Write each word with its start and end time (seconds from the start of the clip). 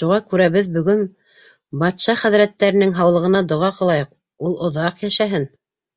Шуға 0.00 0.18
күрә 0.34 0.46
беҙ 0.58 0.70
бөгөн 0.76 1.02
батша 1.82 2.16
хәҙрәттәренең 2.22 2.96
һаулығына 3.02 3.44
доға 3.56 3.74
ҡылайыҡ, 3.82 4.16
ул 4.52 4.58
оҙаҡ 4.70 5.06
йәшәһен. 5.12 5.52